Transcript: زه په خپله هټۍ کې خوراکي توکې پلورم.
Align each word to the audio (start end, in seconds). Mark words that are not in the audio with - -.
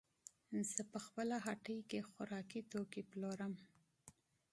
زه 0.73 0.81
په 0.91 0.99
خپله 1.05 1.35
هټۍ 1.45 1.79
کې 1.89 2.07
خوراکي 2.09 2.61
توکې 2.71 3.01
پلورم. 3.11 3.53